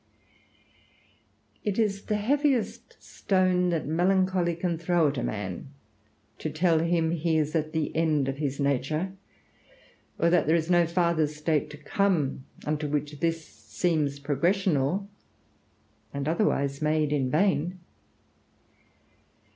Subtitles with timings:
[1.63, 5.67] It is the heaviest stone that melancholy can throw at a man,
[6.39, 9.13] to tell him he is at the end of his nature;
[10.17, 15.07] or that there is no farther state to come, unto which this seems progressional,
[16.11, 17.77] and otherwise made in vain.